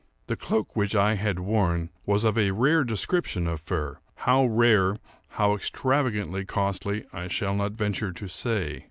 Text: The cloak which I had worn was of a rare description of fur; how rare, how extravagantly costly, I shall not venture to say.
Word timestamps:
The 0.25 0.35
cloak 0.35 0.75
which 0.75 0.95
I 0.95 1.13
had 1.13 1.37
worn 1.37 1.91
was 2.07 2.23
of 2.23 2.35
a 2.35 2.49
rare 2.49 2.83
description 2.83 3.45
of 3.45 3.59
fur; 3.59 3.99
how 4.15 4.45
rare, 4.47 4.95
how 5.37 5.53
extravagantly 5.53 6.43
costly, 6.43 7.05
I 7.13 7.27
shall 7.27 7.53
not 7.53 7.73
venture 7.73 8.11
to 8.11 8.27
say. 8.27 8.79